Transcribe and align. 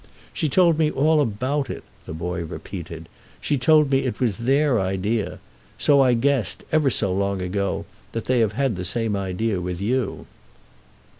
She 0.33 0.49
told 0.49 0.79
me 0.79 0.89
all 0.89 1.21
about 1.21 1.69
it," 1.69 1.83
the 2.07 2.13
boy 2.15 2.43
repeated. 2.43 3.07
"She 3.39 3.55
told 3.55 3.91
me 3.91 3.99
it 3.99 4.19
was 4.19 4.39
their 4.39 4.79
idea. 4.79 5.37
So 5.77 6.01
I 6.01 6.15
guessed, 6.15 6.63
ever 6.71 6.89
so 6.89 7.13
long 7.13 7.39
ago, 7.39 7.85
that 8.13 8.25
they 8.25 8.39
have 8.39 8.53
had 8.53 8.77
the 8.77 8.83
same 8.83 9.15
idea 9.15 9.61
with 9.61 9.79
you." 9.79 10.25